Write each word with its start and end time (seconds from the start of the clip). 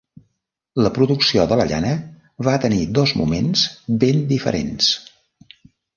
La 0.85 0.91
producció 0.93 1.43
de 1.51 1.57
la 1.59 1.67
llana 1.73 1.91
va 2.49 2.57
tenir 2.63 2.81
dos 2.99 3.15
moments 3.23 3.67
ben 4.05 4.25
diferents. 4.33 4.89